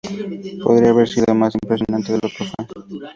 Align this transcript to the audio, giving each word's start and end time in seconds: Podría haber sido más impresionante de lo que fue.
Podría 0.63 0.89
haber 0.89 1.07
sido 1.07 1.35
más 1.35 1.53
impresionante 1.53 2.13
de 2.13 2.19
lo 2.23 2.29
que 2.35 2.45
fue. 2.45 3.01